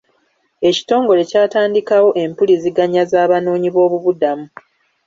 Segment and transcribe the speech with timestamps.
[0.69, 4.45] Ekitongole kyatandikawo empuliziganya z'abanoonyi boobubudamu.